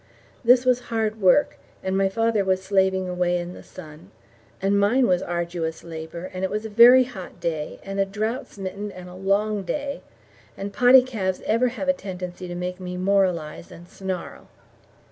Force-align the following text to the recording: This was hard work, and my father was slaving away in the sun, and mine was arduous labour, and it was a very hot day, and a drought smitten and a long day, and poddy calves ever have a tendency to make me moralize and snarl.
This 0.43 0.65
was 0.65 0.79
hard 0.89 1.21
work, 1.21 1.57
and 1.83 1.95
my 1.95 2.09
father 2.09 2.43
was 2.43 2.63
slaving 2.63 3.07
away 3.07 3.37
in 3.37 3.53
the 3.53 3.61
sun, 3.61 4.09
and 4.59 4.79
mine 4.79 5.05
was 5.05 5.21
arduous 5.21 5.83
labour, 5.83 6.31
and 6.33 6.43
it 6.43 6.49
was 6.49 6.65
a 6.65 6.69
very 6.71 7.03
hot 7.03 7.39
day, 7.39 7.79
and 7.83 7.99
a 7.99 8.05
drought 8.05 8.47
smitten 8.47 8.91
and 8.91 9.09
a 9.09 9.13
long 9.13 9.61
day, 9.61 10.01
and 10.57 10.73
poddy 10.73 11.03
calves 11.03 11.43
ever 11.45 11.67
have 11.67 11.87
a 11.87 11.93
tendency 11.93 12.47
to 12.47 12.55
make 12.55 12.79
me 12.79 12.97
moralize 12.97 13.71
and 13.71 13.87
snarl. 13.87 14.47